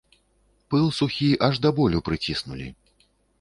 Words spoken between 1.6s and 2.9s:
да болю прыціснулі.